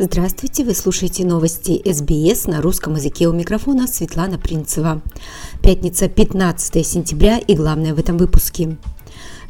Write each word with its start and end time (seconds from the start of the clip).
Здравствуйте, 0.00 0.62
вы 0.62 0.76
слушаете 0.76 1.24
новости 1.24 1.82
СБС 1.84 2.46
на 2.46 2.62
русском 2.62 2.94
языке 2.94 3.26
у 3.26 3.32
микрофона 3.32 3.88
Светлана 3.88 4.38
Принцева. 4.38 5.02
Пятница, 5.60 6.08
15 6.08 6.86
сентября 6.86 7.38
и 7.38 7.56
главное 7.56 7.94
в 7.94 7.98
этом 7.98 8.16
выпуске. 8.16 8.76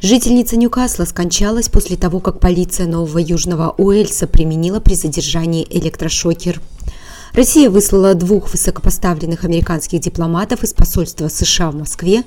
Жительница 0.01 0.57
Ньюкасла 0.57 1.05
скончалась 1.05 1.69
после 1.69 1.97
того, 1.97 2.19
как 2.19 2.39
полиция 2.39 2.87
Нового 2.87 3.19
Южного 3.19 3.75
Уэльса 3.77 4.25
применила 4.25 4.79
при 4.79 4.95
задержании 4.95 5.67
электрошокер. 5.69 6.59
Россия 7.33 7.69
выслала 7.69 8.15
двух 8.15 8.51
высокопоставленных 8.51 9.43
американских 9.43 9.99
дипломатов 9.99 10.63
из 10.63 10.73
посольства 10.73 11.27
США 11.27 11.69
в 11.69 11.75
Москве. 11.75 12.23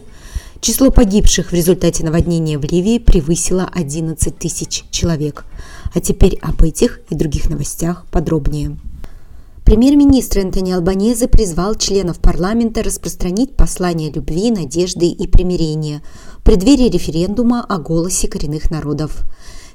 Число 0.63 0.91
погибших 0.91 1.51
в 1.51 1.55
результате 1.55 2.05
наводнения 2.05 2.57
в 2.57 2.65
Ливии 2.65 2.99
превысило 2.99 3.69
11 3.75 4.39
тысяч 4.39 4.85
человек– 4.91 5.45
а 5.95 6.01
теперь 6.01 6.39
об 6.43 6.63
этих 6.63 7.01
и 7.11 7.15
других 7.15 7.51
новостях 7.51 8.07
подробнее. 8.11 8.77
Премьер-министр 9.65 10.41
Энтони 10.41 10.73
Албанезе 10.73 11.29
призвал 11.29 11.77
членов 11.77 12.19
парламента 12.19 12.83
распространить 12.83 13.55
послание 13.55 14.11
любви, 14.11 14.51
надежды 14.51 15.07
и 15.07 15.27
примирения 15.29 16.03
в 16.39 16.43
преддверии 16.43 16.91
референдума 16.91 17.65
о 17.65 17.79
голосе 17.79 18.27
коренных 18.27 18.71
народов. 18.71 19.23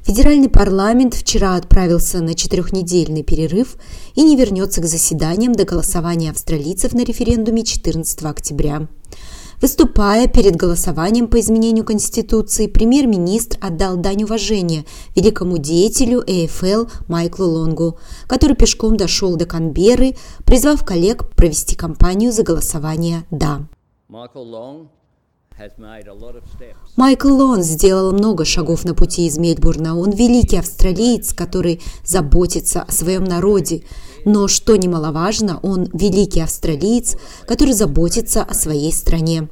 Федеральный 0.02 0.50
парламент 0.50 1.14
вчера 1.14 1.56
отправился 1.56 2.22
на 2.22 2.34
четырехнедельный 2.34 3.24
перерыв 3.24 3.78
и 4.16 4.24
не 4.24 4.36
вернется 4.36 4.82
к 4.82 4.86
заседаниям 4.86 5.54
до 5.54 5.66
голосования 5.66 6.32
австралийцев 6.32 6.94
на 6.94 7.04
референдуме 7.04 7.64
14 7.64 8.24
октября. 8.24 8.88
Выступая 9.60 10.28
перед 10.28 10.56
голосованием 10.56 11.28
по 11.28 11.40
изменению 11.40 11.84
Конституции, 11.84 12.68
премьер-министр 12.68 13.58
отдал 13.60 13.98
дань 13.98 14.24
уважения 14.24 14.86
великому 15.16 15.58
деятелю 15.58 16.24
ЭФЛ 16.28 16.86
Майклу 17.08 17.48
Лонгу, 17.48 17.98
который 18.28 18.56
пешком 18.56 18.98
дошел 18.98 19.36
до 19.36 19.48
Канберры, 19.48 20.16
призвав 20.46 20.86
коллег 20.86 21.30
провести 21.36 21.76
кампанию 21.76 22.32
за 22.32 22.44
голосование 22.44 23.24
«Да». 23.32 23.68
Лон 27.26 27.64
сделал 27.64 28.12
много 28.12 28.46
шагов 28.46 28.86
на 28.86 28.94
пути 28.94 29.26
из 29.26 29.40
Мельбурна. 29.40 29.98
Он 29.98 30.12
великий 30.12 30.58
австралиец, 30.58 31.34
который 31.34 31.82
заботится 32.04 32.84
о 32.84 32.92
своем 32.92 33.24
народе. 33.24 33.84
Но, 34.24 34.48
что 34.48 34.76
немаловажно, 34.76 35.60
он 35.64 35.90
великий 35.94 36.42
австралиец, 36.42 37.18
который 37.48 37.74
заботится 37.74 38.44
о 38.44 38.54
своей 38.54 38.94
стране. 38.94 39.50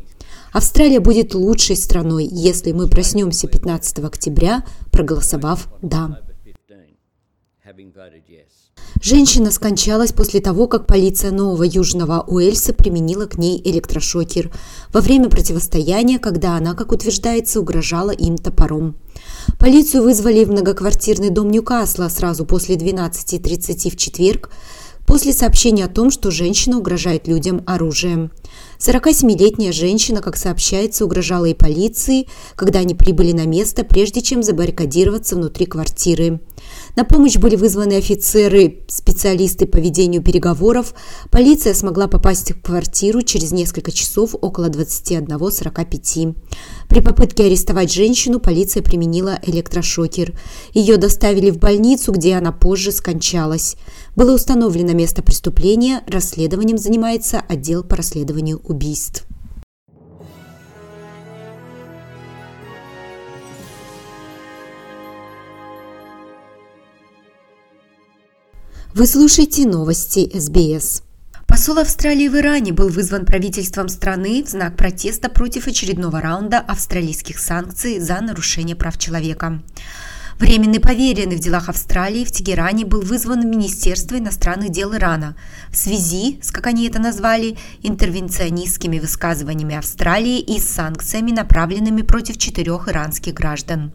Австралия 0.53 0.99
будет 0.99 1.33
лучшей 1.33 1.75
страной, 1.75 2.25
если 2.25 2.71
мы 2.71 2.87
проснемся 2.87 3.47
15 3.47 3.99
октября, 3.99 4.63
проголосовав 4.91 5.67
«да». 5.81 6.19
Женщина 9.01 9.49
скончалась 9.49 10.11
после 10.11 10.39
того, 10.39 10.67
как 10.67 10.85
полиция 10.85 11.31
Нового 11.31 11.63
Южного 11.63 12.23
Уэльса 12.27 12.73
применила 12.73 13.25
к 13.25 13.39
ней 13.39 13.59
электрошокер 13.63 14.51
во 14.93 15.01
время 15.01 15.29
противостояния, 15.29 16.19
когда 16.19 16.57
она, 16.57 16.75
как 16.75 16.91
утверждается, 16.91 17.59
угрожала 17.59 18.11
им 18.11 18.37
топором. 18.37 18.95
Полицию 19.59 20.03
вызвали 20.03 20.45
в 20.45 20.51
многоквартирный 20.51 21.31
дом 21.31 21.49
Ньюкасла 21.49 22.07
сразу 22.09 22.45
после 22.45 22.75
12.30 22.75 23.89
в 23.89 23.97
четверг, 23.97 24.51
после 25.05 25.33
сообщения 25.33 25.85
о 25.85 25.89
том, 25.89 26.11
что 26.11 26.31
женщина 26.31 26.77
угрожает 26.77 27.27
людям 27.27 27.63
оружием. 27.65 28.31
47-летняя 28.79 29.71
женщина, 29.71 30.21
как 30.21 30.35
сообщается, 30.35 31.05
угрожала 31.05 31.45
и 31.45 31.53
полиции, 31.53 32.27
когда 32.55 32.79
они 32.79 32.95
прибыли 32.95 33.31
на 33.31 33.45
место, 33.45 33.83
прежде 33.83 34.21
чем 34.21 34.43
забаррикадироваться 34.43 35.35
внутри 35.35 35.65
квартиры. 35.65 36.39
На 36.95 37.03
помощь 37.03 37.35
были 37.35 37.57
вызваны 37.57 37.97
офицеры, 37.97 38.83
специалисты 38.87 39.65
по 39.65 39.77
ведению 39.77 40.21
переговоров. 40.21 40.93
Полиция 41.29 41.73
смогла 41.73 42.07
попасть 42.07 42.51
в 42.51 42.61
квартиру 42.61 43.21
через 43.21 43.51
несколько 43.51 43.91
часов 43.91 44.33
около 44.39 44.69
21.45. 44.69 46.35
При 46.87 47.01
попытке 47.01 47.45
арестовать 47.45 47.91
женщину 47.91 48.39
полиция 48.39 48.81
применила 48.81 49.37
электрошокер. 49.43 50.39
Ее 50.73 50.95
доставили 50.95 51.49
в 51.49 51.57
больницу, 51.57 52.13
где 52.13 52.35
она 52.35 52.53
позже 52.53 52.93
скончалась. 52.93 53.75
Было 54.15 54.33
установлено 54.33 54.93
место 54.93 55.21
преступления, 55.21 56.01
расследованием 56.07 56.77
занимается 56.77 57.41
отдел 57.49 57.83
по 57.83 57.97
расследованию 57.97 58.61
убийств. 58.63 59.27
Вы 68.95 69.07
слушаете 69.07 69.67
новости 69.67 70.31
СБС. 70.33 71.03
Посол 71.47 71.79
Австралии 71.79 72.29
в 72.29 72.37
Иране 72.37 72.71
был 72.71 72.87
вызван 72.87 73.25
правительством 73.25 73.89
страны 73.89 74.41
в 74.41 74.47
знак 74.47 74.77
протеста 74.77 75.27
против 75.27 75.67
очередного 75.67 76.21
раунда 76.21 76.59
австралийских 76.59 77.39
санкций 77.39 77.99
за 77.99 78.21
нарушение 78.21 78.77
прав 78.77 78.97
человека. 78.97 79.61
Временный 80.39 80.79
поверенный 80.79 81.35
в 81.35 81.41
делах 81.41 81.67
Австралии 81.67 82.23
в 82.23 82.31
Тегеране 82.31 82.85
был 82.85 83.01
вызван 83.01 83.41
в 83.41 83.45
Министерство 83.45 84.17
иностранных 84.17 84.69
дел 84.69 84.95
Ирана 84.95 85.35
в 85.71 85.75
связи 85.75 86.39
с, 86.41 86.51
как 86.51 86.67
они 86.67 86.87
это 86.87 86.99
назвали, 86.99 87.57
интервенционистскими 87.83 88.99
высказываниями 88.99 89.75
Австралии 89.75 90.39
и 90.39 90.57
санкциями, 90.57 91.31
направленными 91.31 92.01
против 92.01 92.37
четырех 92.37 92.87
иранских 92.87 93.33
граждан. 93.33 93.91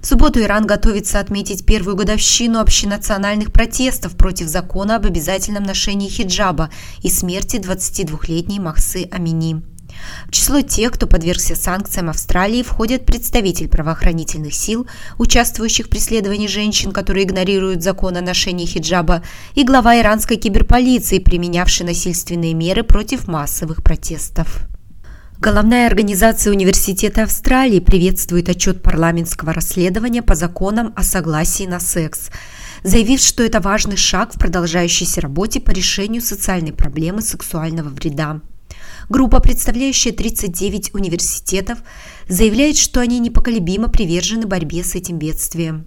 В 0.00 0.06
субботу 0.06 0.40
Иран 0.40 0.66
готовится 0.66 1.20
отметить 1.20 1.66
первую 1.66 1.96
годовщину 1.96 2.60
общенациональных 2.60 3.52
протестов 3.52 4.16
против 4.16 4.48
закона 4.48 4.96
об 4.96 5.06
обязательном 5.06 5.64
ношении 5.64 6.08
хиджаба 6.08 6.70
и 7.02 7.10
смерти 7.10 7.56
22-летней 7.56 8.60
Махсы 8.60 9.08
Амини. 9.10 9.62
В 10.26 10.30
число 10.30 10.62
тех, 10.62 10.92
кто 10.92 11.06
подвергся 11.06 11.56
санкциям 11.56 12.08
Австралии, 12.10 12.62
входят 12.62 13.04
представитель 13.04 13.68
правоохранительных 13.68 14.54
сил, 14.54 14.86
участвующих 15.18 15.86
в 15.86 15.90
преследовании 15.90 16.46
женщин, 16.46 16.92
которые 16.92 17.24
игнорируют 17.24 17.82
закон 17.82 18.16
о 18.16 18.20
ношении 18.20 18.66
хиджаба, 18.66 19.22
и 19.54 19.64
глава 19.64 19.98
иранской 19.98 20.36
киберполиции, 20.36 21.18
применявший 21.18 21.86
насильственные 21.86 22.54
меры 22.54 22.82
против 22.82 23.28
массовых 23.28 23.82
протестов. 23.82 24.66
Головная 25.40 25.86
организация 25.86 26.52
Университета 26.52 27.22
Австралии 27.22 27.80
приветствует 27.80 28.50
отчет 28.50 28.82
парламентского 28.82 29.54
расследования 29.54 30.20
по 30.20 30.34
законам 30.34 30.92
о 30.96 31.02
согласии 31.02 31.64
на 31.64 31.80
секс, 31.80 32.28
заявив, 32.84 33.22
что 33.22 33.42
это 33.42 33.58
важный 33.58 33.96
шаг 33.96 34.34
в 34.34 34.38
продолжающейся 34.38 35.22
работе 35.22 35.58
по 35.58 35.70
решению 35.70 36.20
социальной 36.20 36.74
проблемы 36.74 37.22
сексуального 37.22 37.88
вреда. 37.88 38.42
Группа, 39.08 39.40
представляющая 39.40 40.12
39 40.12 40.94
университетов, 40.94 41.78
заявляет, 42.28 42.76
что 42.76 43.00
они 43.00 43.18
непоколебимо 43.18 43.88
привержены 43.88 44.46
борьбе 44.46 44.84
с 44.84 44.94
этим 44.94 45.18
бедствием. 45.18 45.86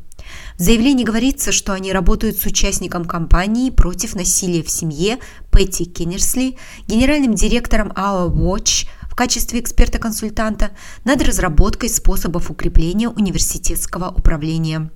В 0.58 0.64
заявлении 0.64 1.04
говорится, 1.04 1.52
что 1.52 1.74
они 1.74 1.94
работают 1.94 2.38
с 2.40 2.46
участником 2.46 3.06
кампании 3.06 3.70
против 3.70 4.16
насилия 4.16 4.64
в 4.64 4.70
семье 4.72 5.20
Пэтти 5.52 5.84
Кеннерсли, 5.84 6.58
генеральным 6.88 7.36
директором 7.36 7.90
Our 7.90 8.34
Watch– 8.34 8.88
в 9.14 9.16
качестве 9.16 9.60
эксперта-консультанта 9.60 10.72
над 11.06 11.22
разработкой 11.22 11.90
способов 11.90 12.50
укрепления 12.50 13.10
университетского 13.10 14.10
управления. 14.10 14.90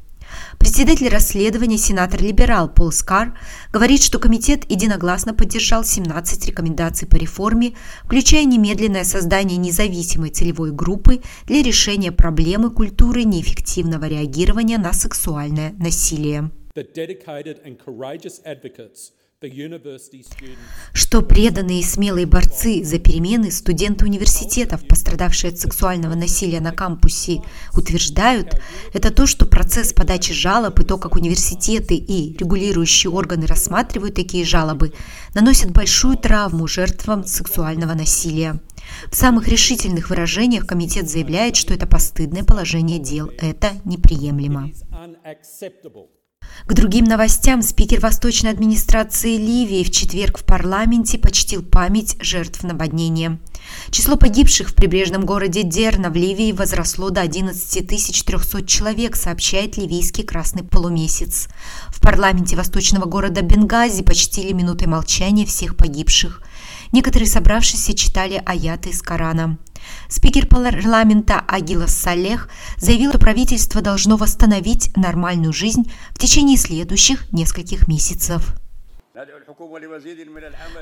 Председатель 0.57 1.07
расследования, 1.07 1.77
сенатор-либерал 1.77 2.67
Пол 2.67 2.91
Скар, 2.91 3.37
говорит, 3.71 4.01
что 4.01 4.17
комитет 4.17 4.69
единогласно 4.71 5.35
поддержал 5.35 5.83
17 5.83 6.47
рекомендаций 6.47 7.07
по 7.07 7.15
реформе, 7.15 7.75
включая 8.03 8.45
немедленное 8.45 9.03
создание 9.03 9.57
независимой 9.59 10.31
целевой 10.31 10.71
группы 10.71 11.21
для 11.45 11.61
решения 11.61 12.11
проблемы 12.11 12.71
культуры 12.71 13.23
неэффективного 13.23 14.05
реагирования 14.05 14.79
на 14.79 14.93
сексуальное 14.93 15.75
насилие. 15.77 16.49
Что 20.93 21.21
преданные 21.21 21.81
и 21.81 21.83
смелые 21.83 22.25
борцы 22.25 22.83
за 22.83 22.97
перемены 22.97 23.51
студенты 23.51 24.03
университетов, 24.05 24.87
пострадавшие 24.87 25.51
от 25.51 25.59
сексуального 25.59 26.15
насилия 26.15 26.59
на 26.59 26.71
кампусе, 26.71 27.43
утверждают, 27.75 28.59
это 28.95 29.13
то, 29.13 29.27
что 29.27 29.45
процесс 29.45 29.93
подачи 29.93 30.33
жалоб 30.33 30.79
и 30.79 30.83
то, 30.83 30.97
как 30.97 31.15
университеты 31.15 31.93
и 31.93 32.35
регулирующие 32.35 33.11
органы 33.11 33.45
рассматривают 33.45 34.15
такие 34.15 34.43
жалобы, 34.43 34.91
наносят 35.35 35.69
большую 35.71 36.17
травму 36.17 36.67
жертвам 36.67 37.23
сексуального 37.23 37.93
насилия. 37.93 38.59
В 39.11 39.15
самых 39.15 39.47
решительных 39.47 40.09
выражениях 40.09 40.65
комитет 40.65 41.07
заявляет, 41.07 41.55
что 41.57 41.75
это 41.75 41.85
постыдное 41.85 42.43
положение 42.43 42.97
дел. 42.97 43.29
Это 43.37 43.73
неприемлемо. 43.85 44.71
К 46.65 46.73
другим 46.73 47.05
новостям 47.05 47.61
спикер 47.61 48.01
Восточной 48.01 48.51
администрации 48.51 49.37
Ливии 49.37 49.83
в 49.83 49.91
четверг 49.91 50.37
в 50.39 50.43
парламенте 50.43 51.17
почтил 51.17 51.63
память 51.63 52.17
жертв 52.19 52.63
наводнения. 52.63 53.39
Число 53.89 54.17
погибших 54.17 54.69
в 54.69 54.75
прибрежном 54.75 55.25
городе 55.25 55.63
Дерна 55.63 56.09
в 56.09 56.15
Ливии 56.15 56.51
возросло 56.51 57.09
до 57.09 57.21
11 57.21 57.87
300 57.87 58.65
человек, 58.65 59.15
сообщает 59.15 59.77
ливийский 59.77 60.23
Красный 60.23 60.63
полумесяц. 60.63 61.47
В 61.89 62.01
парламенте 62.01 62.55
восточного 62.55 63.05
города 63.05 63.41
Бенгази 63.41 64.03
почтили 64.03 64.51
минутой 64.51 64.87
молчания 64.87 65.45
всех 65.45 65.77
погибших. 65.77 66.41
Некоторые 66.91 67.27
собравшиеся 67.27 67.93
читали 67.93 68.41
аяты 68.45 68.89
из 68.89 69.01
Корана. 69.01 69.57
Спикер 70.09 70.47
парламента 70.47 71.43
Агила 71.47 71.87
Салех 71.87 72.49
заявил, 72.77 73.11
что 73.11 73.19
правительство 73.19 73.81
должно 73.81 74.15
восстановить 74.15 74.95
нормальную 74.95 75.53
жизнь 75.53 75.91
в 76.11 76.19
течение 76.19 76.57
следующих 76.57 77.31
нескольких 77.31 77.87
месяцев. 77.87 78.53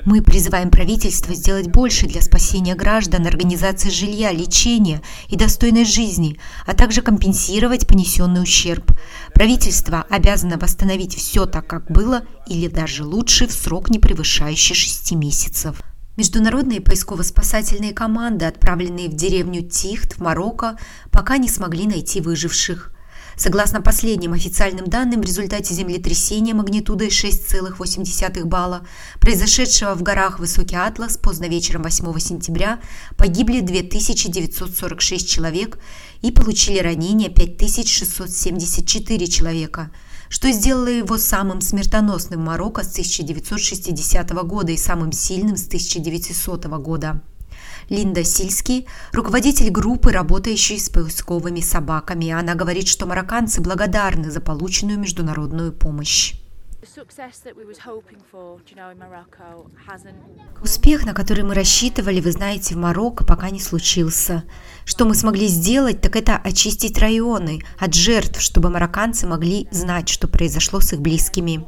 Мы 0.04 0.20
призываем 0.20 0.70
правительство 0.70 1.34
сделать 1.34 1.68
больше 1.68 2.06
для 2.06 2.20
спасения 2.20 2.74
граждан, 2.74 3.26
организации 3.26 3.88
жилья, 3.88 4.30
лечения 4.30 5.00
и 5.28 5.36
достойной 5.36 5.86
жизни, 5.86 6.38
а 6.66 6.74
также 6.74 7.00
компенсировать 7.00 7.86
понесенный 7.86 8.42
ущерб. 8.42 8.92
Правительство 9.32 10.04
обязано 10.10 10.58
восстановить 10.58 11.16
все 11.16 11.46
так, 11.46 11.66
как 11.66 11.90
было, 11.90 12.24
или 12.46 12.68
даже 12.68 13.04
лучше 13.04 13.46
в 13.46 13.52
срок, 13.52 13.88
не 13.88 13.98
превышающий 13.98 14.74
шести 14.74 15.16
месяцев. 15.16 15.80
Международные 16.16 16.80
поисково-спасательные 16.80 17.92
команды, 17.92 18.46
отправленные 18.46 19.10
в 19.10 19.14
деревню 19.14 19.60
Тихт 19.60 20.14
в 20.14 20.20
Марокко, 20.20 20.78
пока 21.10 21.36
не 21.36 21.48
смогли 21.48 21.86
найти 21.86 22.22
выживших. 22.22 22.92
Согласно 23.36 23.82
последним 23.82 24.32
официальным 24.32 24.86
данным, 24.86 25.20
в 25.20 25.26
результате 25.26 25.74
землетрясения 25.74 26.54
магнитудой 26.54 27.08
6,8 27.08 28.44
балла, 28.44 28.86
произошедшего 29.20 29.94
в 29.94 30.02
горах 30.02 30.38
Высокий 30.38 30.76
Атлас 30.76 31.18
поздно 31.18 31.44
вечером 31.48 31.82
8 31.82 32.18
сентября, 32.18 32.80
погибли 33.18 33.60
2946 33.60 35.28
человек 35.28 35.78
и 36.22 36.32
получили 36.32 36.78
ранения 36.78 37.28
5674 37.28 39.26
человека– 39.26 39.90
что 40.28 40.50
сделало 40.50 40.88
его 40.88 41.18
самым 41.18 41.60
смертоносным 41.60 42.40
в 42.40 42.44
Марокко 42.44 42.82
с 42.82 42.92
1960 42.92 44.30
года 44.44 44.72
и 44.72 44.76
самым 44.76 45.12
сильным 45.12 45.56
с 45.56 45.66
1900 45.66 46.66
года. 46.66 47.22
Линда 47.88 48.24
Сильский, 48.24 48.86
руководитель 49.12 49.70
группы, 49.70 50.10
работающей 50.10 50.78
с 50.78 50.88
поисковыми 50.88 51.60
собаками. 51.60 52.30
Она 52.30 52.54
говорит, 52.54 52.88
что 52.88 53.06
марокканцы 53.06 53.60
благодарны 53.60 54.30
за 54.30 54.40
полученную 54.40 54.98
международную 54.98 55.72
помощь. 55.72 56.34
Успех, 60.62 61.04
на 61.04 61.14
который 61.14 61.42
мы 61.42 61.54
рассчитывали, 61.54 62.20
вы 62.20 62.32
знаете, 62.32 62.74
в 62.74 62.78
Марокко 62.78 63.24
пока 63.24 63.50
не 63.50 63.60
случился. 63.60 64.44
Что 64.84 65.04
мы 65.04 65.14
смогли 65.14 65.48
сделать, 65.48 66.00
так 66.00 66.16
это 66.16 66.36
очистить 66.36 66.98
районы 66.98 67.62
от 67.78 67.94
жертв, 67.94 68.40
чтобы 68.40 68.70
марокканцы 68.70 69.26
могли 69.26 69.68
знать, 69.70 70.08
что 70.08 70.28
произошло 70.28 70.80
с 70.80 70.92
их 70.92 71.00
близкими. 71.00 71.66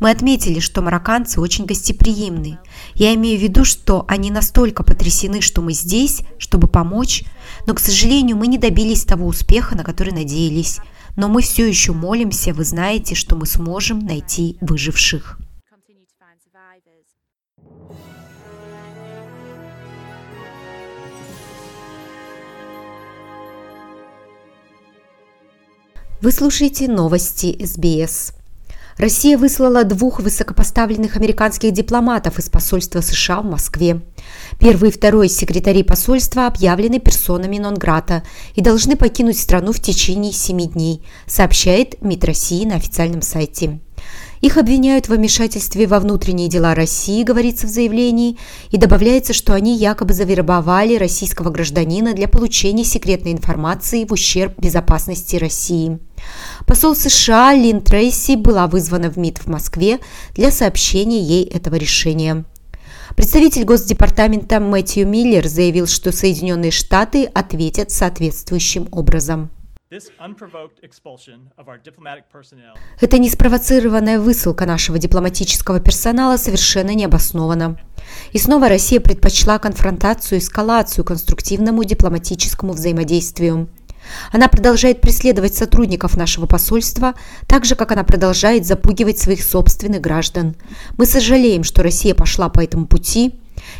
Мы 0.00 0.10
отметили, 0.10 0.60
что 0.60 0.82
марокканцы 0.82 1.40
очень 1.40 1.66
гостеприимны. 1.66 2.58
Я 2.94 3.14
имею 3.14 3.38
в 3.38 3.42
виду, 3.42 3.64
что 3.64 4.04
они 4.08 4.30
настолько 4.30 4.84
потрясены, 4.84 5.40
что 5.40 5.60
мы 5.60 5.72
здесь, 5.72 6.22
чтобы 6.38 6.68
помочь, 6.68 7.24
но, 7.66 7.74
к 7.74 7.80
сожалению, 7.80 8.36
мы 8.36 8.46
не 8.46 8.58
добились 8.58 9.04
того 9.04 9.26
успеха, 9.26 9.76
на 9.76 9.84
который 9.84 10.12
надеялись 10.12 10.78
но 11.18 11.28
мы 11.28 11.42
все 11.42 11.66
еще 11.66 11.92
молимся, 11.92 12.54
вы 12.54 12.62
знаете, 12.62 13.16
что 13.16 13.34
мы 13.34 13.44
сможем 13.44 13.98
найти 13.98 14.56
выживших. 14.60 15.40
Вы 26.20 26.32
слушаете 26.32 26.86
новости 26.88 27.64
СБС. 27.64 28.32
Россия 28.98 29.38
выслала 29.38 29.84
двух 29.84 30.18
высокопоставленных 30.18 31.16
американских 31.16 31.70
дипломатов 31.70 32.40
из 32.40 32.48
посольства 32.50 33.00
США 33.00 33.42
в 33.42 33.44
Москве. 33.44 34.02
Первый 34.58 34.90
и 34.90 34.92
второй 34.92 35.28
секретари 35.28 35.84
посольства 35.84 36.48
объявлены 36.48 36.98
персонами 36.98 37.58
нон-грата 37.58 38.24
и 38.56 38.60
должны 38.60 38.96
покинуть 38.96 39.38
страну 39.38 39.70
в 39.70 39.78
течение 39.78 40.32
семи 40.32 40.66
дней, 40.66 41.06
сообщает 41.28 42.02
МИД 42.02 42.24
России 42.24 42.64
на 42.64 42.74
официальном 42.74 43.22
сайте. 43.22 43.78
Их 44.40 44.56
обвиняют 44.56 45.06
в 45.06 45.12
вмешательстве 45.12 45.86
во 45.86 46.00
внутренние 46.00 46.48
дела 46.48 46.74
России, 46.74 47.22
говорится 47.22 47.68
в 47.68 47.70
заявлении, 47.70 48.36
и 48.70 48.78
добавляется, 48.78 49.32
что 49.32 49.54
они 49.54 49.76
якобы 49.76 50.12
завербовали 50.12 50.96
российского 50.96 51.50
гражданина 51.50 52.14
для 52.14 52.26
получения 52.26 52.84
секретной 52.84 53.32
информации 53.32 54.04
в 54.04 54.12
ущерб 54.12 54.58
безопасности 54.58 55.36
России. 55.36 56.00
Посол 56.66 56.94
США 56.94 57.54
Лин 57.54 57.80
Трейси 57.80 58.36
была 58.36 58.66
вызвана 58.66 59.10
в 59.10 59.16
МИД 59.16 59.38
в 59.38 59.46
Москве 59.46 60.00
для 60.34 60.50
сообщения 60.50 61.22
ей 61.22 61.44
этого 61.44 61.76
решения. 61.76 62.44
Представитель 63.16 63.64
Госдепартамента 63.64 64.60
Мэтью 64.60 65.08
Миллер 65.08 65.46
заявил, 65.48 65.86
что 65.86 66.12
Соединенные 66.12 66.70
Штаты 66.70 67.24
ответят 67.24 67.90
соответствующим 67.90 68.88
образом. 68.92 69.50
Эта 73.00 73.18
неспровоцированная 73.18 74.20
высылка 74.20 74.66
нашего 74.66 74.98
дипломатического 74.98 75.80
персонала 75.80 76.36
совершенно 76.36 76.94
необоснована. 76.94 77.80
И 78.32 78.38
снова 78.38 78.68
Россия 78.68 79.00
предпочла 79.00 79.58
конфронтацию, 79.58 80.40
эскалацию 80.40 81.04
конструктивному 81.06 81.84
дипломатическому 81.84 82.74
взаимодействию. 82.74 83.70
Она 84.32 84.48
продолжает 84.48 85.00
преследовать 85.00 85.54
сотрудников 85.54 86.16
нашего 86.16 86.46
посольства, 86.46 87.14
так 87.46 87.64
же, 87.64 87.74
как 87.74 87.92
она 87.92 88.04
продолжает 88.04 88.66
запугивать 88.66 89.18
своих 89.18 89.42
собственных 89.42 90.00
граждан. 90.00 90.56
Мы 90.96 91.06
сожалеем, 91.06 91.64
что 91.64 91.82
Россия 91.82 92.14
пошла 92.14 92.48
по 92.48 92.60
этому 92.60 92.86
пути, 92.86 93.34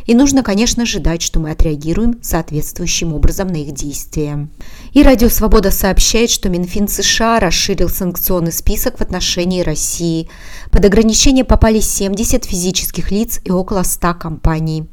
и 0.06 0.14
нужно, 0.14 0.42
конечно, 0.42 0.82
ожидать, 0.82 1.22
что 1.22 1.40
мы 1.40 1.50
отреагируем 1.50 2.19
соответствующим 2.22 3.14
образом 3.14 3.49
на 3.49 3.56
их 3.56 3.73
действия. 3.73 4.49
И 4.92 5.02
Радио 5.02 5.28
Свобода 5.28 5.70
сообщает, 5.70 6.30
что 6.30 6.49
Минфин 6.49 6.88
США 6.88 7.40
расширил 7.40 7.88
санкционный 7.88 8.52
список 8.52 8.99
в 8.99 9.02
отношении 9.02 9.62
России. 9.62 10.28
Под 10.70 10.85
ограничение 10.85 11.44
попали 11.44 11.80
70 11.80 12.44
физических 12.44 13.11
лиц 13.11 13.40
и 13.44 13.50
около 13.50 13.82
100 13.82 14.14
компаний. 14.14 14.88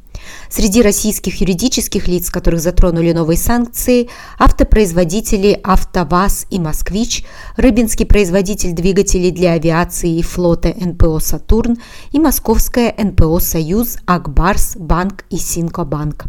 Среди 0.48 0.82
российских 0.82 1.40
юридических 1.40 2.08
лиц, 2.08 2.30
которых 2.30 2.60
затронули 2.60 3.12
новые 3.12 3.36
санкции, 3.36 4.08
автопроизводители 4.38 5.58
«АвтоВАЗ» 5.62 6.46
и 6.50 6.58
«Москвич», 6.58 7.24
рыбинский 7.56 8.06
производитель 8.06 8.72
двигателей 8.72 9.30
для 9.30 9.52
авиации 9.52 10.18
и 10.18 10.22
флота 10.22 10.68
НПО 10.68 11.18
«Сатурн» 11.18 11.78
и 12.12 12.18
московская 12.18 12.94
НПО 12.96 13.38
«Союз», 13.40 13.98
«Акбарс», 14.06 14.76
«Банк» 14.76 15.24
и 15.30 15.36
«Синкобанк». 15.36 16.26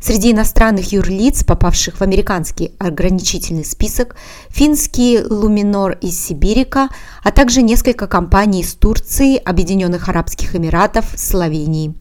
Среди 0.00 0.32
иностранных 0.32 0.92
юрлиц, 0.92 1.44
попавших 1.44 1.96
в 1.96 2.02
американский 2.02 2.72
ограничительный 2.78 3.64
список, 3.64 4.16
финский 4.48 5.20
Луминор 5.20 5.92
из 6.00 6.22
Сибирика, 6.22 6.88
а 7.22 7.30
также 7.30 7.62
несколько 7.62 8.06
компаний 8.06 8.60
из 8.60 8.74
Турции, 8.74 9.36
Объединенных 9.36 10.08
Арабских 10.08 10.54
Эмиратов, 10.54 11.06
Словении. 11.16 11.94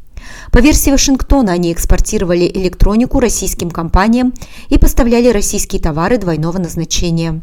По 0.51 0.59
версии 0.59 0.91
Вашингтона 0.91 1.53
они 1.53 1.71
экспортировали 1.71 2.45
электронику 2.45 3.19
российским 3.19 3.71
компаниям 3.71 4.33
и 4.69 4.77
поставляли 4.77 5.29
российские 5.29 5.81
товары 5.81 6.17
двойного 6.17 6.57
назначения. 6.57 7.41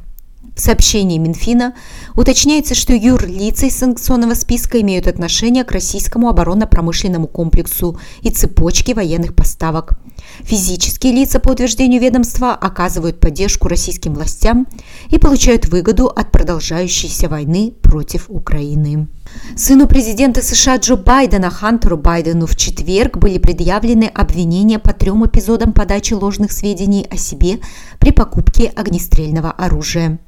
В 0.55 0.61
сообщении 0.61 1.19
Минфина 1.19 1.75
уточняется, 2.15 2.75
что 2.75 2.93
юрлицы 2.93 3.69
из 3.69 3.77
санкционного 3.77 4.35
списка 4.35 4.81
имеют 4.81 5.07
отношение 5.07 5.65
к 5.65 5.73
российскому 5.73 6.29
оборонно-промышленному 6.29 7.29
комплексу 7.29 7.99
и 8.23 8.31
цепочке 8.31 8.95
военных 8.95 9.35
поставок. 9.35 9.93
Физические 10.41 11.13
лица, 11.13 11.41
по 11.41 11.51
утверждению 11.51 12.01
ведомства, 12.01 12.53
оказывают 12.53 13.21
поддержку 13.21 13.69
российским 13.69 14.15
властям 14.15 14.67
и 15.09 15.19
получают 15.19 15.67
выгоду 15.67 16.07
от 16.09 16.33
продолжающейся 16.33 17.29
войны 17.29 17.73
против 17.83 18.27
Украины. 18.29 19.09
Сыну 19.57 19.87
президента 19.87 20.43
США 20.43 20.77
Джо 20.77 20.97
Байдена 20.97 21.51
Хантеру 21.51 21.97
Байдену 21.97 22.47
в 22.47 22.57
четверг 22.57 23.19
были 23.19 23.39
предъявлены 23.39 24.05
обвинения 24.05 24.79
по 24.79 24.93
трем 24.93 25.27
эпизодам 25.27 25.73
подачи 25.73 26.15
ложных 26.15 26.53
сведений 26.53 27.07
о 27.11 27.17
себе 27.17 27.61
при 27.99 28.13
покупке 28.13 28.69
огнестрельного 28.69 29.51
оружия. 29.51 30.19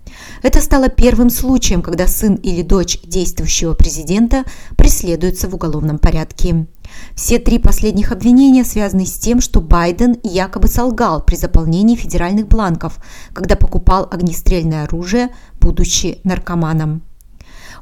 Это 0.42 0.61
стало 0.61 0.88
первым 0.88 1.30
случаем, 1.30 1.82
когда 1.82 2.06
сын 2.06 2.35
или 2.35 2.62
дочь 2.62 3.00
действующего 3.04 3.75
президента 3.75 4.44
преследуются 4.76 5.49
в 5.49 5.54
уголовном 5.54 5.99
порядке. 5.99 6.66
Все 7.14 7.38
три 7.38 7.59
последних 7.59 8.12
обвинения 8.12 8.64
связаны 8.64 9.06
с 9.06 9.14
тем, 9.14 9.40
что 9.40 9.61
Байден 9.61 10.18
якобы 10.23 10.68
солгал 10.68 11.25
при 11.25 11.37
заполнении 11.37 11.97
федеральных 11.97 12.49
бланков, 12.49 12.99
когда 13.32 13.56
покупал 13.56 14.06
огнестрельное 14.11 14.85
оружие, 14.85 15.30
будучи 15.59 16.18
наркоманом. 16.25 17.02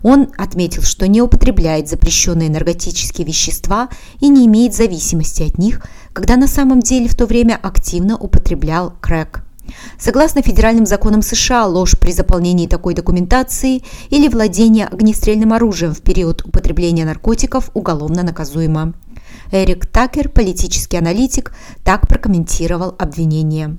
Он 0.02 0.28
отметил, 0.36 0.82
что 0.82 1.06
не 1.08 1.20
употребляет 1.20 1.88
запрещенные 1.88 2.50
наркотические 2.50 3.26
вещества 3.26 3.88
и 4.20 4.28
не 4.28 4.46
имеет 4.46 4.74
зависимости 4.74 5.42
от 5.42 5.58
них, 5.58 5.86
когда 6.12 6.36
на 6.36 6.46
самом 6.46 6.80
деле 6.80 7.08
в 7.08 7.14
то 7.14 7.26
время 7.26 7.58
активно 7.62 8.16
употреблял 8.16 8.94
крэк. 9.00 9.44
Согласно 9.98 10.42
федеральным 10.42 10.86
законам 10.86 11.22
США, 11.22 11.66
ложь 11.66 11.98
при 11.98 12.12
заполнении 12.12 12.66
такой 12.66 12.94
документации 12.94 13.82
или 14.08 14.28
владение 14.28 14.86
огнестрельным 14.86 15.52
оружием 15.52 15.94
в 15.94 16.00
период 16.00 16.44
употребления 16.44 17.04
наркотиков 17.04 17.70
уголовно 17.74 18.22
наказуемо. 18.22 18.94
Эрик 19.52 19.86
Такер, 19.86 20.28
политический 20.28 20.96
аналитик, 20.96 21.52
так 21.84 22.08
прокомментировал 22.08 22.94
обвинение. 22.98 23.78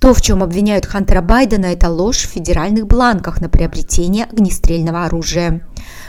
То, 0.00 0.12
в 0.12 0.20
чем 0.20 0.42
обвиняют 0.42 0.86
Хантера 0.86 1.22
Байдена, 1.22 1.66
это 1.66 1.88
ложь 1.88 2.24
в 2.24 2.30
федеральных 2.30 2.88
бланках 2.88 3.40
на 3.40 3.48
приобретение 3.48 4.24
огнестрельного 4.24 5.04
оружия. 5.04 5.64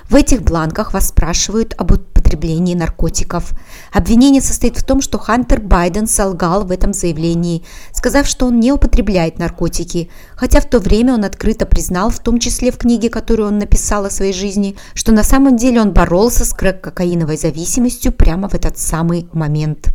В 0.10 0.16
этих 0.16 0.42
бланках 0.42 0.94
вас 0.94 1.10
спрашивают 1.10 1.76
об 1.78 1.92
употреблении 1.92 2.74
наркотиков. 2.74 3.52
Обвинение 3.94 4.42
состоит 4.42 4.76
в 4.76 4.84
том, 4.84 5.02
что 5.02 5.20
Хантер 5.20 5.62
Байден 5.62 6.08
солгал 6.08 6.66
в 6.66 6.72
этом 6.72 6.94
заявлении, 6.94 7.64
сказав, 7.94 8.26
что 8.26 8.48
он 8.48 8.60
не 8.60 8.72
употребляет 8.72 9.38
наркотики, 9.38 10.10
хотя 10.36 10.62
в 10.62 10.66
то 10.66 10.80
время 10.80 11.14
он 11.14 11.26
открыто 11.26 11.68
признал, 11.68 12.10
в 12.10 12.20
том 12.20 12.40
числе 12.40 12.72
в 12.72 12.78
книге, 12.80 13.10
которую 13.10 13.50
он 13.50 13.60
написал 13.60 14.06
о 14.06 14.10
своей 14.10 14.34
жизни, 14.34 14.76
что 14.96 15.12
на 15.12 15.24
самом 15.24 15.58
деле 15.58 15.80
он 15.80 15.94
боролся 15.94 16.44
с 16.44 16.54
крэк-кокаиновой 16.54 17.38
зависимостью 17.38 18.12
прямо 18.12 18.50
в 18.50 18.56
этот 18.56 18.80
самый 18.80 19.30
момент. 19.32 19.95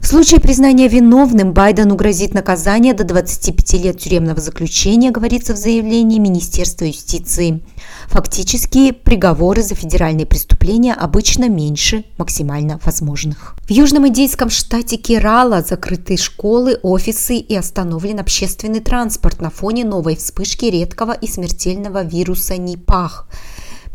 В 0.00 0.06
случае 0.06 0.40
признания 0.40 0.88
виновным 0.88 1.52
Байдену 1.52 1.94
грозит 1.96 2.34
наказание 2.34 2.94
до 2.94 3.04
25 3.04 3.72
лет 3.74 3.98
тюремного 3.98 4.40
заключения, 4.40 5.10
говорится 5.10 5.54
в 5.54 5.56
заявлении 5.56 6.18
Министерства 6.18 6.84
юстиции. 6.84 7.62
Фактически, 8.06 8.92
приговоры 8.92 9.62
за 9.62 9.74
федеральные 9.74 10.26
преступления 10.26 10.94
обычно 10.94 11.48
меньше 11.48 12.04
максимально 12.16 12.80
возможных. 12.84 13.56
В 13.66 13.70
южном 13.70 14.06
индейском 14.08 14.50
штате 14.50 14.96
Керала 14.96 15.62
закрыты 15.62 16.16
школы, 16.16 16.78
офисы 16.82 17.36
и 17.36 17.54
остановлен 17.54 18.20
общественный 18.20 18.80
транспорт 18.80 19.40
на 19.40 19.50
фоне 19.50 19.84
новой 19.84 20.16
вспышки 20.16 20.66
редкого 20.66 21.12
и 21.12 21.26
смертельного 21.26 22.02
вируса 22.02 22.56
Нипах– 22.56 23.28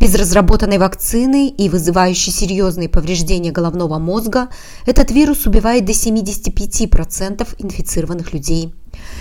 без 0.03 0.15
разработанной 0.15 0.79
вакцины 0.79 1.47
и 1.47 1.69
вызывающей 1.69 2.33
серьезные 2.33 2.89
повреждения 2.89 3.53
головного 3.53 3.99
мозга, 3.99 4.49
этот 4.85 5.11
вирус 5.11 5.45
убивает 5.45 5.85
до 5.85 5.93
75% 5.93 7.47
инфицированных 7.57 8.33
людей. 8.33 8.75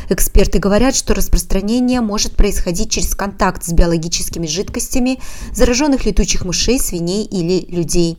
Эксперты 0.09 0.59
говорят, 0.59 0.97
что 0.97 1.15
распространение 1.15 2.01
может 2.01 2.35
происходить 2.35 2.91
через 2.91 3.15
контакт 3.15 3.63
с 3.63 3.73
биологическими 3.73 4.49
жидкостями 4.49 5.21
зараженных 5.55 6.05
летучих 6.05 6.45
мышей, 6.45 6.81
свиней 6.81 7.27
или 7.27 7.65
людей. 7.73 8.19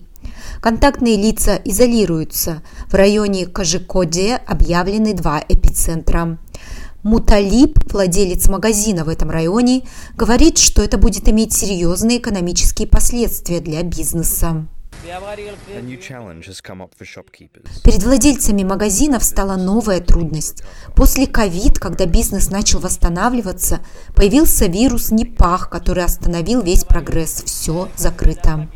Контактные 0.62 1.17
лица 1.17 1.60
изолируются. 1.65 2.63
В 2.88 2.93
районе 2.93 3.46
Кажикоде 3.46 4.36
объявлены 4.48 5.13
два 5.13 5.43
эпицентра. 5.50 6.38
Муталиб, 7.03 7.77
владелец 7.91 8.48
магазина 8.48 9.03
в 9.03 9.10
этом 9.10 9.29
районе, 9.29 9.86
говорит, 10.15 10.57
что 10.57 10.81
это 10.81 10.98
будет 10.98 11.27
иметь 11.27 11.51
серьезные 11.53 12.17
экономические 12.17 12.88
последствия 12.88 13.60
для 13.60 13.83
бизнеса. 13.83 14.65
Перед 17.83 18.03
владельцами 18.03 18.63
магазинов 18.63 19.24
стала 19.25 19.57
новая 19.57 20.00
трудность. 20.00 20.63
После 20.95 21.27
ковид, 21.27 21.77
когда 21.77 22.05
бизнес 22.05 22.50
начал 22.50 22.79
восстанавливаться, 22.79 23.79
появился 24.15 24.67
вирус 24.67 25.12
Непах, 25.12 25.69
который 25.69 26.05
остановил 26.05 26.62
весь 26.62 26.86
прогресс. 26.86 27.43
Все 27.45 27.89
закрыто. 27.98 28.69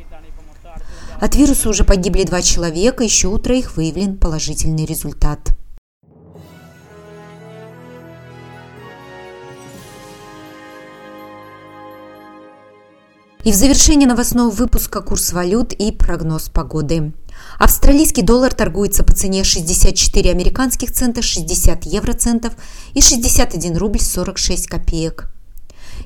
От 1.21 1.35
вируса 1.35 1.69
уже 1.69 1.85
погибли 1.85 2.23
два 2.23 2.41
человека, 2.41 3.05
еще 3.05 3.29
у 3.29 3.37
троих 3.37 3.77
выявлен 3.77 4.17
положительный 4.17 4.85
результат. 4.85 5.56
И 13.47 13.51
в 13.53 13.55
завершении 13.55 14.05
новостного 14.05 14.49
выпуска 14.49 14.99
курс 14.99 15.31
валют 15.31 15.71
и 15.71 15.93
прогноз 15.93 16.49
погоды. 16.49 17.13
Австралийский 17.57 18.21
доллар 18.21 18.53
торгуется 18.53 19.05
по 19.05 19.13
цене 19.13 19.45
64 19.45 20.31
американских 20.31 20.91
цента, 20.91 21.21
60 21.21 21.85
евроцентов 21.85 22.55
и 22.93 22.99
61 22.99 23.77
рубль 23.77 24.01
46 24.01 24.67
копеек. 24.67 25.29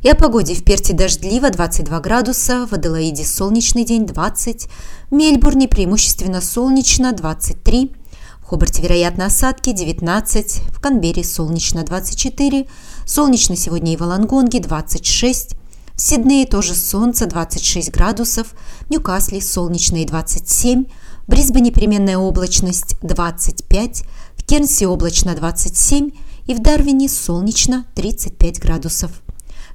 И 0.04 0.10
о 0.12 0.14
погоде 0.14 0.54
в 0.54 0.64
Перте 0.64 0.94
дождливо 0.94 1.50
22 1.50 2.00
градуса, 2.00 2.68
в 2.68 2.74
Аделаиде 2.74 3.26
солнечный 3.26 3.86
день 3.86 4.06
20, 4.06 4.68
в 5.10 5.12
Мельбурне 5.12 5.68
преимущественно 5.68 6.42
солнечно 6.42 7.12
23, 7.12 7.92
в 8.40 8.46
Хобарте 8.46 8.84
вероятно 8.84 9.26
осадки 9.26 9.72
19, 9.72 10.62
в 10.76 10.80
Канберре 10.80 11.24
солнечно 11.24 11.84
24, 11.84 12.68
солнечно 13.08 13.56
сегодня 13.56 13.94
и 13.94 13.98
в 13.98 14.04
Алангонге 14.04 14.60
26, 14.60 15.56
в 16.02 16.04
Сиднее 16.04 16.48
тоже 16.48 16.74
солнце 16.74 17.28
26 17.28 17.92
градусов, 17.92 18.56
в 18.88 18.90
Ньюкасле 18.90 19.40
солнечные 19.40 20.08
27, 20.08 20.86
в 20.86 21.30
Брисбене 21.30 21.70
переменная 21.70 22.18
облачность 22.18 22.96
25, 23.04 24.04
в 24.36 24.44
Кернсе 24.44 24.88
облачно 24.88 25.36
27 25.36 26.10
и 26.48 26.56
в 26.56 26.60
Дарвине 26.60 27.08
солнечно 27.08 27.86
35 27.94 28.60
градусов. 28.60 29.12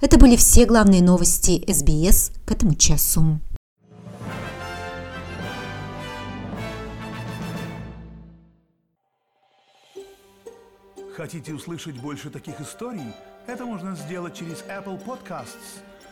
Это 0.00 0.18
были 0.18 0.34
все 0.34 0.66
главные 0.66 1.00
новости 1.00 1.64
СБС 1.72 2.32
к 2.44 2.50
этому 2.50 2.74
часу. 2.74 3.38
Хотите 11.16 11.54
услышать 11.54 11.94
больше 12.00 12.30
таких 12.30 12.60
историй? 12.60 13.14
Это 13.46 13.64
можно 13.64 13.94
сделать 13.94 14.34
через 14.34 14.64
Apple 14.68 15.00
Podcasts– 15.04 15.78